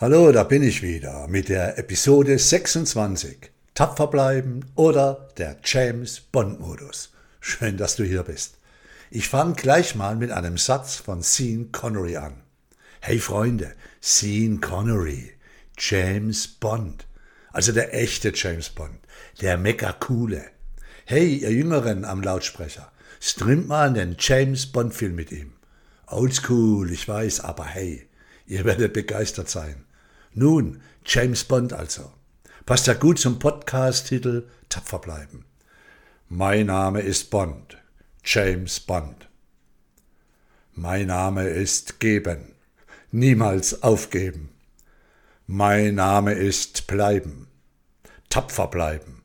Hallo, 0.00 0.30
da 0.30 0.44
bin 0.44 0.62
ich 0.62 0.80
wieder 0.80 1.26
mit 1.26 1.48
der 1.48 1.76
Episode 1.76 2.38
26. 2.38 3.50
Tapfer 3.74 4.06
bleiben 4.06 4.64
oder 4.76 5.28
der 5.38 5.56
James 5.64 6.20
Bond 6.20 6.60
Modus. 6.60 7.10
Schön, 7.40 7.76
dass 7.76 7.96
du 7.96 8.04
hier 8.04 8.22
bist. 8.22 8.58
Ich 9.10 9.28
fange 9.28 9.54
gleich 9.54 9.96
mal 9.96 10.14
mit 10.14 10.30
einem 10.30 10.56
Satz 10.56 10.94
von 10.94 11.22
Sean 11.22 11.72
Connery 11.72 12.16
an. 12.16 12.34
Hey 13.00 13.18
Freunde, 13.18 13.72
Sean 14.00 14.60
Connery, 14.60 15.32
James 15.76 16.46
Bond. 16.46 17.08
Also 17.50 17.72
der 17.72 17.92
echte 17.92 18.30
James 18.32 18.68
Bond, 18.68 19.00
der 19.40 19.58
mega 19.58 19.90
coole. 19.90 20.44
Hey, 21.06 21.38
ihr 21.38 21.50
Jüngeren 21.50 22.04
am 22.04 22.22
Lautsprecher, 22.22 22.92
streamt 23.18 23.66
mal 23.66 23.88
einen 23.88 24.14
James 24.16 24.66
Bond 24.66 24.94
Film 24.94 25.16
mit 25.16 25.32
ihm. 25.32 25.54
Oldschool, 26.06 26.88
ich 26.92 27.08
weiß, 27.08 27.40
aber 27.40 27.64
hey, 27.64 28.06
ihr 28.46 28.64
werdet 28.64 28.92
begeistert 28.92 29.48
sein. 29.48 29.86
Nun, 30.38 30.80
James 31.04 31.42
Bond 31.42 31.72
also. 31.72 32.12
Passt 32.64 32.86
ja 32.86 32.94
gut 32.94 33.18
zum 33.18 33.40
Podcast-Titel 33.40 34.46
Tapfer 34.68 35.00
bleiben. 35.00 35.44
Mein 36.28 36.66
Name 36.66 37.00
ist 37.00 37.28
Bond, 37.30 37.76
James 38.22 38.78
Bond. 38.78 39.28
Mein 40.74 41.08
Name 41.08 41.48
ist 41.48 41.98
Geben, 41.98 42.54
niemals 43.10 43.82
aufgeben. 43.82 44.50
Mein 45.48 45.96
Name 45.96 46.34
ist 46.34 46.86
Bleiben, 46.86 47.48
tapfer 48.28 48.68
bleiben. 48.68 49.24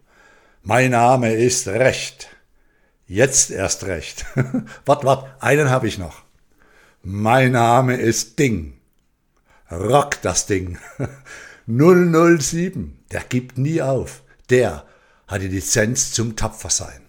Mein 0.64 0.90
Name 0.90 1.32
ist 1.32 1.68
Recht, 1.68 2.30
jetzt 3.06 3.52
erst 3.52 3.84
Recht. 3.84 4.26
wart, 4.86 5.04
wart, 5.04 5.44
einen 5.44 5.70
habe 5.70 5.88
ich 5.88 6.00
noch. 6.00 6.24
Mein 7.04 7.52
Name 7.52 7.98
ist 7.98 8.40
Ding, 8.40 8.80
Rock 9.74 10.22
das 10.22 10.46
Ding. 10.46 10.78
007, 11.68 13.00
der 13.12 13.22
gibt 13.22 13.58
nie 13.58 13.82
auf. 13.82 14.24
Der 14.50 14.86
hat 15.28 15.42
die 15.42 15.48
Lizenz 15.48 16.12
zum 16.12 16.36
Tapfersein. 16.36 17.02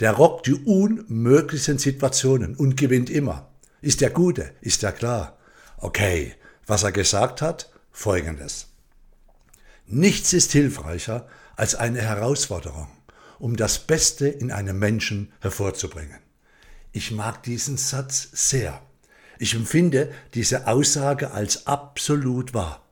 Der 0.00 0.12
rockt 0.12 0.46
die 0.46 0.54
unmöglichsten 0.54 1.78
Situationen 1.78 2.56
und 2.56 2.76
gewinnt 2.76 3.10
immer. 3.10 3.50
Ist 3.82 4.00
der 4.00 4.10
Gute? 4.10 4.52
Ist 4.60 4.82
der 4.82 4.92
klar? 4.92 5.38
Okay, 5.76 6.34
was 6.66 6.82
er 6.82 6.92
gesagt 6.92 7.42
hat? 7.42 7.70
Folgendes. 7.92 8.68
Nichts 9.86 10.32
ist 10.32 10.52
hilfreicher 10.52 11.26
als 11.56 11.74
eine 11.74 12.00
Herausforderung, 12.00 12.88
um 13.38 13.56
das 13.56 13.78
Beste 13.78 14.28
in 14.28 14.50
einem 14.50 14.78
Menschen 14.78 15.32
hervorzubringen. 15.40 16.18
Ich 16.92 17.10
mag 17.10 17.42
diesen 17.42 17.76
Satz 17.76 18.28
sehr. 18.32 18.80
Ich 19.42 19.54
empfinde 19.54 20.12
diese 20.34 20.66
Aussage 20.66 21.30
als 21.30 21.66
absolut 21.66 22.52
wahr. 22.52 22.84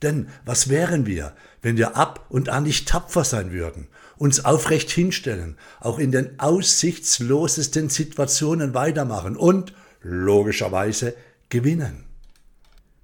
Denn 0.00 0.28
was 0.44 0.68
wären 0.68 1.06
wir, 1.06 1.34
wenn 1.60 1.76
wir 1.76 1.96
ab 1.96 2.24
und 2.28 2.48
an 2.48 2.62
nicht 2.62 2.88
tapfer 2.88 3.24
sein 3.24 3.50
würden, 3.50 3.88
uns 4.16 4.44
aufrecht 4.44 4.90
hinstellen, 4.92 5.58
auch 5.80 5.98
in 5.98 6.12
den 6.12 6.38
aussichtslosesten 6.38 7.88
Situationen 7.88 8.74
weitermachen 8.74 9.36
und, 9.36 9.74
logischerweise, 10.00 11.16
gewinnen? 11.48 12.04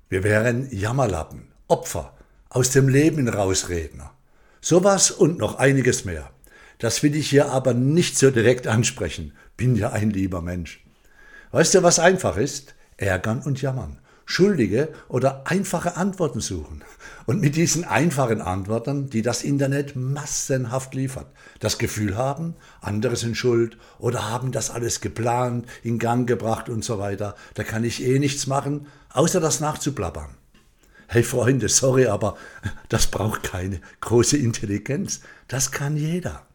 Wir 0.08 0.22
wären 0.22 0.70
Jammerlappen, 0.70 1.48
Opfer, 1.66 2.16
aus 2.48 2.70
dem 2.70 2.88
Leben 2.88 3.28
rausredner. 3.28 4.14
Sowas 4.60 5.10
und 5.10 5.38
noch 5.38 5.56
einiges 5.56 6.04
mehr. 6.04 6.30
Das 6.78 7.02
will 7.02 7.16
ich 7.16 7.28
hier 7.28 7.50
aber 7.50 7.74
nicht 7.74 8.16
so 8.16 8.30
direkt 8.30 8.68
ansprechen, 8.68 9.32
bin 9.56 9.74
ja 9.74 9.90
ein 9.90 10.10
lieber 10.10 10.40
Mensch. 10.42 10.84
Weißt 11.50 11.74
du, 11.74 11.82
was 11.82 11.98
einfach 11.98 12.36
ist? 12.36 12.73
Ärgern 12.96 13.40
und 13.42 13.60
jammern, 13.60 13.98
schuldige 14.26 14.88
oder 15.08 15.42
einfache 15.46 15.96
Antworten 15.96 16.40
suchen. 16.40 16.82
Und 17.26 17.40
mit 17.40 17.56
diesen 17.56 17.84
einfachen 17.84 18.40
Antworten, 18.40 19.10
die 19.10 19.22
das 19.22 19.42
Internet 19.42 19.96
massenhaft 19.96 20.94
liefert, 20.94 21.26
das 21.60 21.78
Gefühl 21.78 22.16
haben, 22.16 22.54
andere 22.80 23.16
sind 23.16 23.36
schuld 23.36 23.76
oder 23.98 24.30
haben 24.30 24.52
das 24.52 24.70
alles 24.70 25.00
geplant, 25.00 25.66
in 25.82 25.98
Gang 25.98 26.26
gebracht 26.26 26.68
und 26.68 26.84
so 26.84 26.98
weiter, 26.98 27.34
da 27.54 27.64
kann 27.64 27.84
ich 27.84 28.04
eh 28.04 28.18
nichts 28.18 28.46
machen, 28.46 28.86
außer 29.10 29.40
das 29.40 29.60
nachzuplappern. 29.60 30.30
Hey 31.06 31.22
Freunde, 31.22 31.68
sorry, 31.68 32.06
aber 32.06 32.36
das 32.88 33.06
braucht 33.06 33.42
keine 33.42 33.80
große 34.00 34.36
Intelligenz. 34.36 35.20
Das 35.48 35.70
kann 35.70 35.96
jeder. 35.96 36.46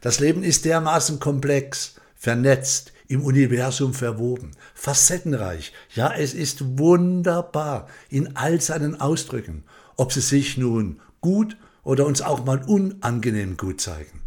Das 0.00 0.20
Leben 0.20 0.44
ist 0.44 0.64
dermaßen 0.64 1.18
komplex, 1.18 1.96
vernetzt, 2.14 2.92
im 3.08 3.22
Universum 3.24 3.94
verwoben, 3.94 4.52
facettenreich. 4.74 5.72
Ja, 5.94 6.12
es 6.14 6.34
ist 6.34 6.78
wunderbar 6.78 7.88
in 8.10 8.36
all 8.36 8.60
seinen 8.60 9.00
Ausdrücken, 9.00 9.64
ob 9.96 10.12
sie 10.12 10.20
sich 10.20 10.58
nun 10.58 11.00
gut 11.20 11.56
oder 11.82 12.06
uns 12.06 12.20
auch 12.20 12.44
mal 12.44 12.62
unangenehm 12.62 13.56
gut 13.56 13.80
zeigen. 13.80 14.20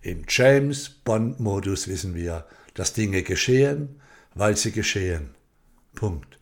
Im 0.00 0.24
James 0.28 0.88
Bond-Modus 0.88 1.88
wissen 1.88 2.14
wir, 2.14 2.46
dass 2.74 2.92
Dinge 2.92 3.22
geschehen, 3.22 4.00
weil 4.34 4.56
sie 4.56 4.72
geschehen. 4.72 5.30
Punkt. 5.94 6.38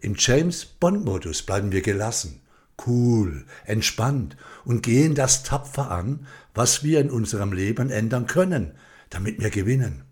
Im 0.00 0.16
James 0.18 0.64
Bond-Modus 0.64 1.42
bleiben 1.42 1.70
wir 1.70 1.82
gelassen, 1.82 2.40
cool, 2.86 3.46
entspannt 3.64 4.36
und 4.64 4.82
gehen 4.82 5.14
das 5.14 5.44
tapfer 5.44 5.90
an, 5.92 6.26
was 6.52 6.82
wir 6.82 7.00
in 7.00 7.10
unserem 7.10 7.52
Leben 7.52 7.90
ändern 7.90 8.26
können, 8.26 8.72
damit 9.08 9.40
wir 9.40 9.50
gewinnen 9.50 10.02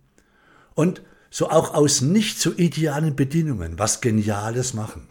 und 0.75 1.03
so 1.31 1.49
auch 1.49 1.75
aus 1.75 2.01
nicht 2.01 2.41
so 2.41 2.53
idealen 2.53 3.15
Bedingungen 3.15 3.79
was 3.79 4.01
Geniales 4.01 4.75
machen. 4.75 5.09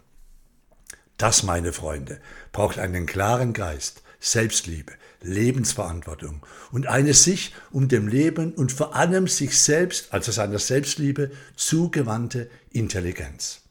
Das, 1.16 1.42
meine 1.42 1.72
Freunde, 1.72 2.20
braucht 2.52 2.78
einen 2.78 3.06
klaren 3.06 3.52
Geist, 3.52 4.02
Selbstliebe, 4.20 4.92
Lebensverantwortung 5.22 6.42
und 6.72 6.86
eine 6.86 7.14
sich 7.14 7.54
um 7.70 7.88
dem 7.88 8.06
Leben 8.06 8.52
und 8.52 8.72
vor 8.72 8.94
allem 8.94 9.26
sich 9.28 9.58
selbst, 9.58 10.12
also 10.12 10.30
seiner 10.30 10.58
Selbstliebe, 10.58 11.30
zugewandte 11.56 12.50
Intelligenz. 12.70 13.62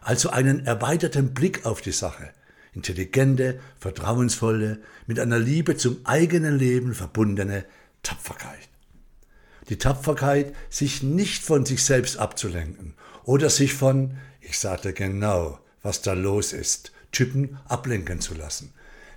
Also 0.00 0.30
einen 0.30 0.66
erweiterten 0.66 1.34
Blick 1.34 1.66
auf 1.66 1.80
die 1.80 1.92
Sache, 1.92 2.30
intelligente, 2.72 3.60
vertrauensvolle, 3.78 4.80
mit 5.06 5.20
einer 5.20 5.38
Liebe 5.38 5.76
zum 5.76 6.04
eigenen 6.04 6.58
Leben 6.58 6.94
verbundene 6.94 7.64
Tapferkeit 8.02 8.71
die 9.72 9.78
Tapferkeit, 9.78 10.54
sich 10.68 11.02
nicht 11.02 11.42
von 11.42 11.64
sich 11.64 11.82
selbst 11.82 12.18
abzulenken 12.18 12.92
oder 13.24 13.48
sich 13.48 13.72
von, 13.72 14.18
ich 14.42 14.58
sagte 14.58 14.92
genau, 14.92 15.60
was 15.82 16.02
da 16.02 16.12
los 16.12 16.52
ist, 16.52 16.92
Typen 17.10 17.58
ablenken 17.66 18.20
zu 18.20 18.34
lassen. 18.34 18.74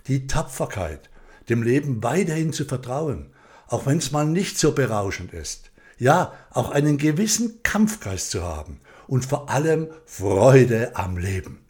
Die 0.07 0.27
Tapferkeit, 0.27 1.09
dem 1.49 1.61
Leben 1.61 2.01
weiterhin 2.03 2.53
zu 2.53 2.63
vertrauen, 2.63 3.31
auch 3.67 3.85
wenn 3.85 3.97
es 3.97 4.13
mal 4.13 4.25
nicht 4.25 4.57
so 4.57 4.71
berauschend 4.71 5.33
ist. 5.33 5.71
Ja, 5.97 6.31
auch 6.51 6.69
einen 6.69 6.97
gewissen 6.97 7.61
Kampfgeist 7.61 8.31
zu 8.31 8.41
haben 8.41 8.79
und 9.07 9.25
vor 9.25 9.49
allem 9.49 9.89
Freude 10.05 10.95
am 10.95 11.17
Leben. 11.17 11.65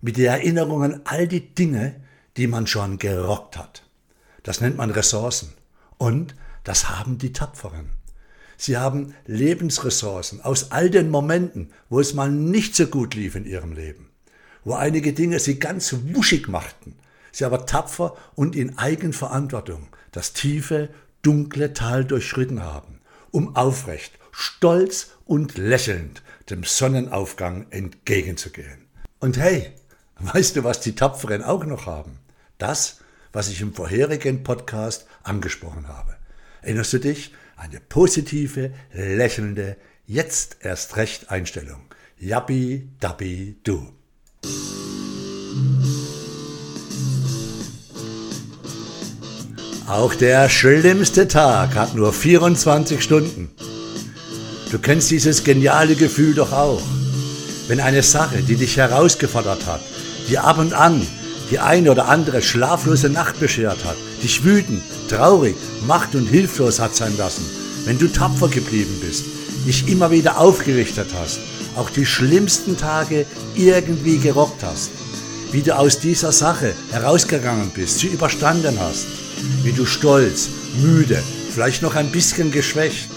Mit 0.00 0.16
der 0.16 0.32
Erinnerung 0.32 0.82
an 0.82 1.02
all 1.04 1.28
die 1.28 1.54
Dinge, 1.54 2.02
die 2.36 2.48
man 2.48 2.66
schon 2.66 2.98
gerockt 2.98 3.56
hat. 3.56 3.84
Das 4.42 4.60
nennt 4.60 4.76
man 4.76 4.90
Ressourcen. 4.90 5.52
Und 5.98 6.34
das 6.64 6.90
haben 6.90 7.18
die 7.18 7.32
Tapferen. 7.32 7.90
Sie 8.56 8.76
haben 8.76 9.14
Lebensressourcen 9.26 10.40
aus 10.40 10.70
all 10.70 10.90
den 10.90 11.10
Momenten, 11.10 11.70
wo 11.88 12.00
es 12.00 12.14
mal 12.14 12.30
nicht 12.30 12.76
so 12.76 12.86
gut 12.86 13.14
lief 13.14 13.34
in 13.34 13.44
ihrem 13.44 13.72
Leben, 13.72 14.10
wo 14.64 14.74
einige 14.74 15.12
Dinge 15.12 15.40
sie 15.40 15.58
ganz 15.58 15.94
wuschig 16.12 16.48
machten, 16.48 16.96
sie 17.32 17.44
aber 17.44 17.66
tapfer 17.66 18.16
und 18.34 18.56
in 18.56 18.78
Eigenverantwortung 18.78 19.88
das 20.12 20.32
tiefe, 20.32 20.88
dunkle 21.22 21.72
Tal 21.72 22.04
durchschritten 22.04 22.62
haben, 22.62 23.00
um 23.30 23.56
aufrecht, 23.56 24.12
stolz 24.30 25.12
und 25.24 25.56
lächelnd 25.58 26.22
dem 26.50 26.64
Sonnenaufgang 26.64 27.66
entgegenzugehen. 27.70 28.86
Und 29.20 29.38
hey, 29.38 29.72
weißt 30.18 30.56
du, 30.56 30.64
was 30.64 30.80
die 30.80 30.94
Tapferen 30.94 31.42
auch 31.42 31.64
noch 31.64 31.86
haben? 31.86 32.18
Das, 32.58 33.00
was 33.32 33.48
ich 33.48 33.60
im 33.60 33.74
vorherigen 33.74 34.44
Podcast 34.44 35.06
angesprochen 35.22 35.88
habe. 35.88 36.16
Erinnerst 36.62 36.92
du 36.92 36.98
dich? 37.00 37.32
Eine 37.64 37.80
positive, 37.80 38.72
lächelnde, 38.92 39.78
jetzt 40.06 40.58
erst 40.60 40.98
recht 40.98 41.30
Einstellung. 41.30 41.80
Yappi, 42.18 42.90
dappi, 43.00 43.56
du. 43.64 43.90
Auch 49.88 50.14
der 50.14 50.50
schlimmste 50.50 51.26
Tag 51.26 51.74
hat 51.74 51.94
nur 51.94 52.12
24 52.12 53.02
Stunden. 53.02 53.50
Du 54.70 54.78
kennst 54.78 55.10
dieses 55.10 55.42
geniale 55.42 55.94
Gefühl 55.94 56.34
doch 56.34 56.52
auch. 56.52 56.82
Wenn 57.66 57.80
eine 57.80 58.02
Sache, 58.02 58.42
die 58.42 58.56
dich 58.56 58.76
herausgefordert 58.76 59.64
hat, 59.64 59.80
dir 60.28 60.44
ab 60.44 60.58
und 60.58 60.74
an 60.74 61.06
die 61.50 61.60
eine 61.60 61.92
oder 61.92 62.08
andere 62.08 62.42
schlaflose 62.42 63.08
Nacht 63.08 63.40
beschert 63.40 63.82
hat, 63.86 63.96
dich 64.24 64.42
wütend, 64.42 64.82
traurig, 65.08 65.54
macht 65.86 66.14
und 66.16 66.26
hilflos 66.26 66.80
hat 66.80 66.96
sein 66.96 67.16
lassen, 67.16 67.44
wenn 67.84 67.98
du 67.98 68.08
tapfer 68.08 68.48
geblieben 68.48 68.98
bist, 69.00 69.24
dich 69.66 69.88
immer 69.88 70.10
wieder 70.10 70.40
aufgerichtet 70.40 71.08
hast, 71.14 71.38
auch 71.76 71.90
die 71.90 72.06
schlimmsten 72.06 72.76
Tage 72.76 73.26
irgendwie 73.54 74.18
gerockt 74.18 74.62
hast. 74.62 74.90
wie 75.54 75.62
du 75.62 75.76
aus 75.78 76.00
dieser 76.00 76.32
Sache 76.32 76.74
herausgegangen 76.90 77.70
bist, 77.72 78.00
sie 78.00 78.08
überstanden 78.08 78.76
hast, 78.80 79.06
wie 79.62 79.70
du 79.70 79.86
stolz, 79.86 80.48
müde, 80.82 81.22
vielleicht 81.54 81.80
noch 81.80 81.94
ein 81.94 82.10
bisschen 82.10 82.50
geschwächt, 82.50 83.08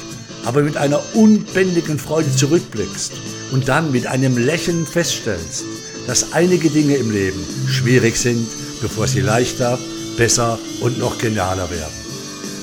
aber 0.46 0.62
mit 0.62 0.78
einer 0.78 1.02
unbändigen 1.16 1.98
Freude 1.98 2.32
zurückblickst 2.36 3.14
und 3.52 3.68
dann 3.68 3.92
mit 3.92 4.06
einem 4.06 4.38
Lächeln 4.38 4.86
feststellst, 4.86 5.64
dass 6.06 6.32
einige 6.34 6.70
Dinge 6.70 6.98
im 6.98 7.10
Leben 7.10 7.44
schwierig 7.68 8.18
sind, 8.18 8.48
bevor 8.82 9.08
sie 9.08 9.22
leichter, 9.22 9.80
besser 10.18 10.60
und 10.82 10.98
noch 10.98 11.18
genialer 11.18 11.70
werden. 11.70 11.94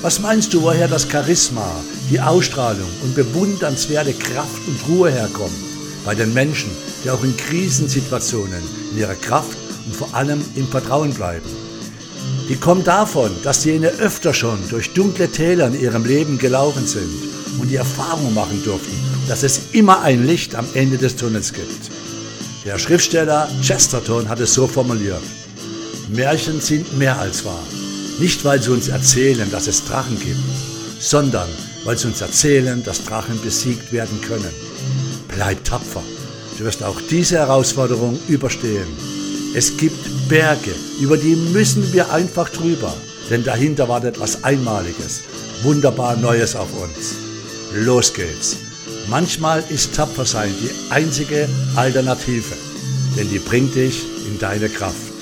Was 0.01 0.19
meinst 0.19 0.53
du, 0.53 0.61
woher 0.61 0.87
das 0.87 1.09
Charisma, 1.09 1.67
die 2.11 2.21
Ausstrahlung 2.21 2.89
und 3.01 3.15
bewundernswerte 3.15 4.13
Kraft 4.13 4.61
und 4.67 4.87
Ruhe 4.87 5.11
herkommen? 5.11 5.55
Bei 6.05 6.13
den 6.13 6.33
Menschen, 6.33 6.69
die 7.03 7.09
auch 7.09 7.23
in 7.23 7.35
Krisensituationen 7.35 8.61
in 8.91 8.99
ihrer 8.99 9.15
Kraft 9.15 9.57
und 9.87 9.95
vor 9.95 10.13
allem 10.13 10.43
im 10.55 10.67
Vertrauen 10.67 11.11
bleiben. 11.13 11.49
Die 12.47 12.55
kommen 12.57 12.83
davon, 12.83 13.31
dass 13.43 13.65
jene 13.65 13.87
öfter 13.87 14.31
schon 14.33 14.59
durch 14.69 14.93
dunkle 14.93 15.29
Täler 15.29 15.67
in 15.67 15.81
ihrem 15.81 16.05
Leben 16.05 16.37
gelaufen 16.37 16.85
sind 16.85 17.09
und 17.59 17.69
die 17.69 17.77
Erfahrung 17.77 18.33
machen 18.35 18.61
durften, 18.63 18.95
dass 19.27 19.41
es 19.41 19.61
immer 19.71 20.01
ein 20.01 20.27
Licht 20.27 20.53
am 20.53 20.67
Ende 20.75 20.97
des 20.97 21.15
Tunnels 21.15 21.53
gibt. 21.53 21.89
Der 22.63 22.77
Schriftsteller 22.77 23.49
Chesterton 23.63 24.29
hat 24.29 24.39
es 24.39 24.53
so 24.53 24.67
formuliert. 24.67 25.23
Märchen 26.09 26.61
sind 26.61 26.97
mehr 26.97 27.19
als 27.19 27.45
wahr. 27.45 27.63
Nicht, 28.19 28.45
weil 28.45 28.61
sie 28.61 28.71
uns 28.71 28.87
erzählen, 28.87 29.49
dass 29.51 29.67
es 29.67 29.85
Drachen 29.85 30.19
gibt, 30.19 30.39
sondern 30.99 31.49
weil 31.83 31.97
sie 31.97 32.07
uns 32.07 32.21
erzählen, 32.21 32.83
dass 32.83 33.03
Drachen 33.03 33.41
besiegt 33.41 33.91
werden 33.91 34.21
können. 34.21 34.51
Bleib 35.27 35.63
tapfer. 35.63 36.03
Du 36.57 36.63
wirst 36.63 36.83
auch 36.83 37.01
diese 37.09 37.37
Herausforderung 37.37 38.19
überstehen. 38.27 38.87
Es 39.55 39.77
gibt 39.77 40.29
Berge, 40.29 40.75
über 40.99 41.17
die 41.17 41.35
müssen 41.35 41.91
wir 41.91 42.11
einfach 42.11 42.49
drüber, 42.49 42.93
denn 43.29 43.43
dahinter 43.43 43.89
wartet 43.89 44.15
etwas 44.15 44.43
Einmaliges, 44.43 45.21
wunderbar 45.63 46.15
Neues 46.17 46.55
auf 46.55 46.69
uns. 46.81 47.15
Los 47.73 48.13
geht's. 48.13 48.57
Manchmal 49.09 49.63
ist 49.69 49.95
Tapfersein 49.95 50.53
die 50.61 50.91
einzige 50.91 51.49
Alternative, 51.75 52.55
denn 53.17 53.29
die 53.29 53.39
bringt 53.39 53.75
dich 53.75 54.03
in 54.27 54.39
deine 54.39 54.69
Kraft. 54.69 55.14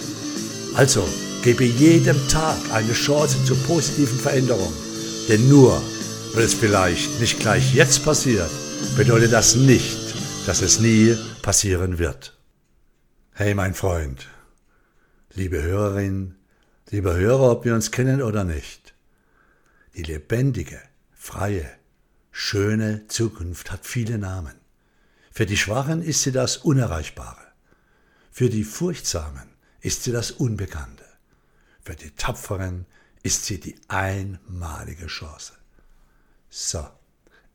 Also, 0.76 1.08
Gebe 1.44 1.66
jedem 1.66 2.26
Tag 2.30 2.58
eine 2.72 2.94
Chance 2.94 3.44
zur 3.44 3.58
positiven 3.64 4.18
Veränderung. 4.18 4.72
Denn 5.28 5.50
nur, 5.50 5.82
weil 6.34 6.44
es 6.44 6.54
vielleicht 6.54 7.20
nicht 7.20 7.42
gleich 7.42 7.74
jetzt 7.74 8.06
passiert, 8.06 8.50
bedeutet 8.96 9.34
das 9.34 9.58
nicht, 9.58 9.98
dass 10.48 10.62
es 10.62 10.80
nie 10.80 11.18
passieren 11.42 12.00
wird. 12.00 12.40
Hey 13.34 13.54
mein 13.56 13.74
Freund, 13.74 14.26
liebe 15.34 15.62
Hörerin, 15.62 16.36
liebe 16.92 17.14
Hörer, 17.14 17.52
ob 17.52 17.66
wir 17.66 17.76
uns 17.76 17.92
kennen 17.92 18.22
oder 18.22 18.46
nicht, 18.46 18.94
die 19.98 20.04
lebendige, 20.04 20.80
freie, 21.12 21.70
schöne 22.32 23.06
Zukunft 23.10 23.70
hat 23.70 23.86
viele 23.86 24.18
Namen. 24.18 24.56
Für 25.34 25.46
die 25.46 25.58
Schwachen 25.58 26.02
ist 26.02 26.22
sie 26.22 26.32
das 26.32 26.56
Unerreichbare. 26.56 27.42
Für 28.32 28.50
die 28.50 28.64
Furchtsamen 28.64 29.53
ist 29.84 30.04
sie 30.04 30.14
das 30.14 30.32
Unbekannte. 30.32 31.06
Für 31.84 31.96
die 31.96 32.12
Tapferen 32.12 32.86
ist 33.22 33.46
sie 33.46 33.60
die 33.60 33.76
einmalige 33.90 35.08
Chance. 35.08 35.54
So, 36.50 36.90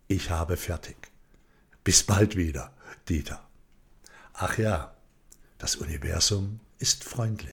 ich 0.09 0.31
habe 0.31 0.59
fertig. 0.59 0.97
Bis 1.83 2.03
bald 2.03 2.37
wieder, 2.37 2.73
Dieter. 3.09 3.49
Ach 4.35 4.59
ja, 4.59 4.95
das 5.57 5.77
Universum 5.77 6.61
ist 6.79 7.03
freundlich. 7.03 7.47